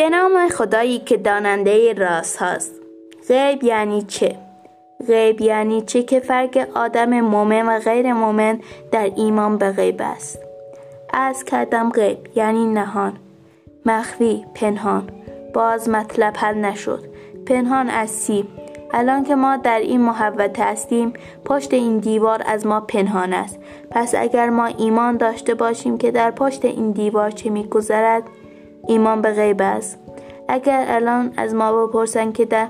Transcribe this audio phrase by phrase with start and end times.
[0.00, 2.72] به نام خدایی که داننده راست هاست.
[3.28, 4.36] غیب یعنی چه؟
[5.06, 8.60] غیب یعنی چه که فرق آدم مومن و غیر مومن
[8.92, 10.38] در ایمان به غیب است.
[11.12, 13.12] از کردم غیب یعنی نهان.
[13.86, 15.10] مخفی پنهان.
[15.54, 17.04] باز مطلب حل نشد.
[17.46, 18.48] پنهان از سی
[18.92, 21.12] الان که ما در این محوطه هستیم
[21.44, 23.58] پشت این دیوار از ما پنهان است.
[23.90, 28.22] پس اگر ما ایمان داشته باشیم که در پشت این دیوار چه میگذرد
[28.86, 29.98] ایمان به غیب است.
[30.48, 32.66] اگر الان از ما بپرسن که در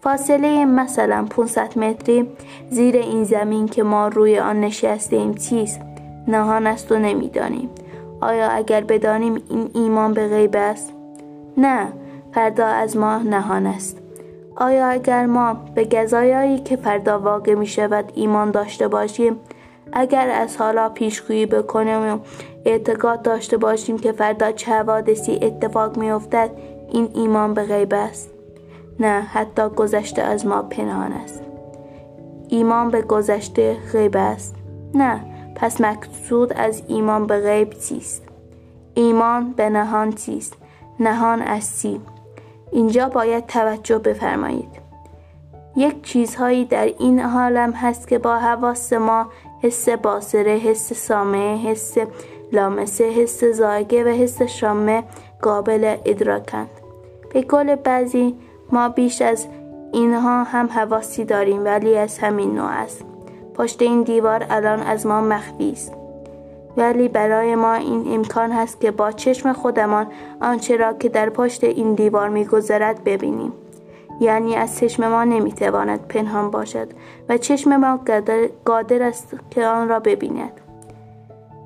[0.00, 2.28] فاصله مثلا 500 متری
[2.70, 5.80] زیر این زمین که ما روی آن نشستیم چیست؟
[6.28, 7.70] نهان است و نمی‌دانیم.
[8.20, 10.92] آیا اگر بدانیم این ایمان به غیب است؟
[11.56, 11.88] نه
[12.34, 13.98] فردا از ما نهان است.
[14.56, 19.40] آیا اگر ما به گزایایی که فردا واقع می شود ایمان داشته باشیم
[19.92, 22.18] اگر از حالا پیشگویی بکنیم و
[22.66, 26.50] اعتقاد داشته باشیم که فردا چه حوادثی اتفاق می افتد
[26.88, 28.30] این ایمان به غیب است.
[29.00, 31.42] نه حتی گذشته از ما پنهان است.
[32.48, 34.54] ایمان به گذشته غیب است.
[34.94, 35.20] نه
[35.54, 38.22] پس مقصود از ایمان به غیب چیست؟
[38.94, 40.56] ایمان به نهان چیست؟
[41.00, 42.00] نهان از چی؟
[42.72, 44.86] اینجا باید توجه بفرمایید.
[45.76, 49.26] یک چیزهایی در این عالم هست که با حواس ما
[49.66, 51.94] حس باصره حس سامعه حس
[52.52, 55.04] لامسه حس زایگه و حس شامه
[55.42, 56.70] قابل ادراکند.
[57.34, 58.34] به کل بعضی
[58.72, 59.46] ما بیش از
[59.92, 63.04] اینها هم حواسی داریم ولی از همین نوع است.
[63.54, 65.92] پشت این دیوار الان از ما مخفی است.
[66.76, 70.06] ولی برای ما این امکان هست که با چشم خودمان
[70.40, 73.52] آنچه را که در پشت این دیوار میگذرد ببینیم.
[74.20, 76.88] یعنی از چشم ما نمی‌تواند پنهان باشد
[77.28, 78.00] و چشم ما
[78.66, 80.52] قادر است که آن را ببیند.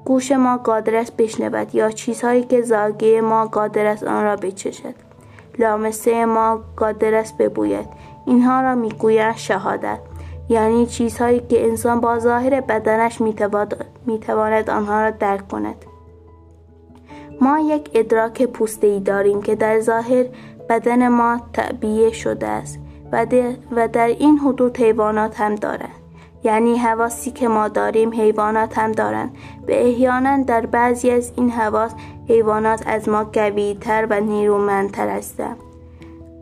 [0.04, 4.94] گوش ما قادر است بشنود یا چیزهایی که زاگه ما قادر است آن را بچشد.
[5.58, 7.88] لامسه ما قادر است ببوید.
[8.26, 9.98] اینها را می‌گویند شهادت.
[10.48, 13.20] یعنی چیزهایی که انسان با ظاهر بدنش
[14.06, 15.84] می‌تواند آنها را درک کند.
[17.40, 20.26] ما یک ادراک پوسته ای داریم که در ظاهر
[20.70, 22.78] بدن ما تعبیه شده است
[23.72, 26.00] و در این حدود حیوانات هم دارند.
[26.44, 29.36] یعنی حواسی که ما داریم حیوانات هم دارند.
[29.66, 31.94] به احیانا در بعضی از این حواس
[32.28, 35.56] حیوانات از ما قویتر و نیرومندتر هستند.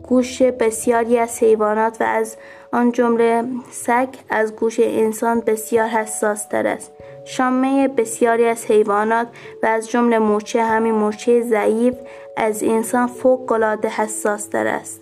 [0.07, 2.37] گوش بسیاری از حیوانات و از
[2.71, 6.91] آن جمله سگ از گوش انسان بسیار حساس تر است.
[7.25, 9.27] شامه بسیاری از حیوانات
[9.63, 11.95] و از جمله مورچه همین مورچه ضعیف
[12.37, 15.01] از انسان فوق العاده حساس تر است.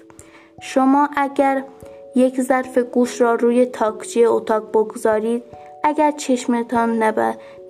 [0.61, 1.63] شما اگر
[2.15, 5.43] یک ظرف گوش را روی تاکچه اتاق بگذارید
[5.83, 7.03] اگر چشمتان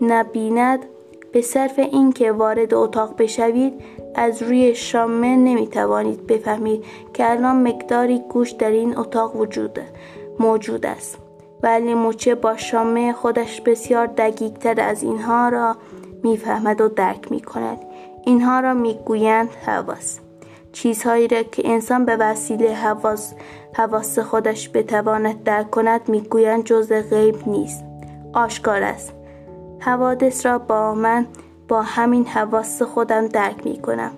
[0.01, 0.85] نبیند
[1.31, 3.73] به صرف اینکه وارد اتاق بشوید
[4.15, 6.83] از روی شامه نمی توانید بفهمید
[7.13, 9.79] که الان مقداری گوش در این اتاق وجود
[10.39, 11.17] موجود است.
[11.63, 15.75] ولی موچه با شامه خودش بسیار دقیقتر از اینها را
[16.23, 17.77] می‌فهمد و درک می کند
[18.25, 20.19] اینها را می‌گویند حواس.
[20.71, 23.33] چیزهایی را که انسان به وسیله حواس,
[23.73, 27.83] حواس خودش بتواند درک کند می‌گویند جز غیب نیست.
[28.33, 29.16] آشکار است.
[29.87, 31.25] حوادث را با من
[31.67, 34.11] با همین حواس خودم درک می کنم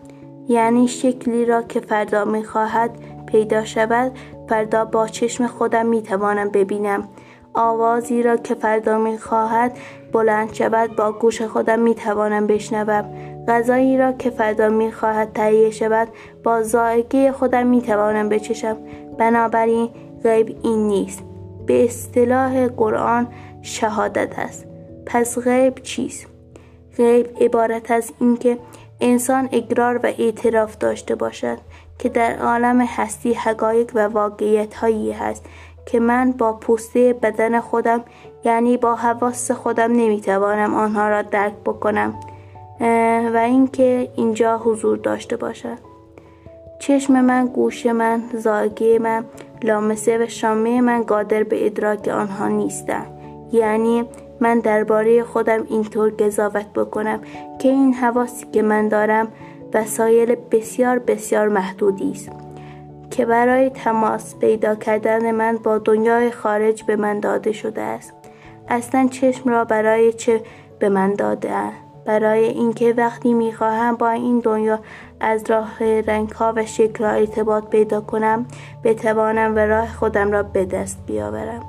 [0.48, 2.92] یعنی شکلی را که فردا می خواهد
[3.26, 4.12] پیدا شود
[4.50, 7.08] فردا با چشم خودم می توانم ببینم.
[7.54, 9.78] آوازی را که فردا می خواهد
[10.14, 13.06] بلند شود با گوش خودم می توانم بشنوم.
[13.48, 16.08] غذایی را که فردا می خواهد تهیه شود
[16.44, 18.78] با زائگه خودم می توانم بچشم.
[19.18, 19.90] بنابراین
[20.24, 21.24] غیب این نیست.
[21.66, 23.28] به اصطلاح قرآن
[23.62, 24.69] شهادت است.
[25.10, 26.28] پس غیب چیست؟
[26.98, 28.58] غیب عبارت از اینکه
[29.02, 31.58] انسان اقرار و اعتراف داشته باشد
[32.00, 35.46] که در عالم هستی حقایق و واقعیت هایی هست
[35.86, 38.04] که من با پوسته بدن خودم
[38.46, 42.20] یعنی با حواس خودم نمی‌توانم آنها را درک بکنم
[43.34, 45.78] و اینکه اینجا حضور داشته باشد.
[46.80, 49.26] چشم من گوش من زاگه من
[49.64, 53.06] لامسه و شامه من قادر به ادراک آنها نیستم
[53.52, 54.06] یعنی
[54.40, 57.20] من درباره خودم اینطور قضاوت بکنم
[57.60, 59.28] که این حواسی که من دارم
[59.74, 62.30] وسایل بسیار بسیار محدودی است
[63.12, 68.14] که برای تماس پیدا کردن من با دنیای خارج به من داده شده است.
[68.68, 70.42] اصلا چشم را برای چه
[70.80, 71.54] به من داده
[72.06, 74.80] برای اینکه وقتی می‌خواهم با این دنیا
[75.20, 78.46] از راه رنگ ها و شکل ها ارتباط پیدا کنم
[78.84, 81.62] بتوانم و راه خودم را به دست بیاورم.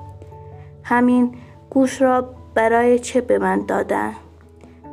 [0.82, 1.34] همین
[1.70, 4.12] گوش را برای چه به من دادن؟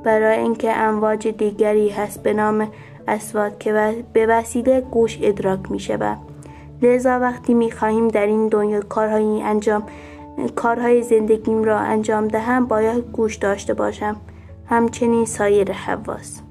[0.04, 2.68] برای اینکه امواج دیگری هست به نام
[3.08, 6.18] اسوات که به وسیله گوش ادراک می شود.
[6.82, 9.84] لذا وقتی می خواهیم در این دنیا کارهایی انجام
[10.56, 14.16] کارهای زندگیم را انجام دهم باید گوش داشته باشم
[14.66, 16.42] همچنین سایر حواس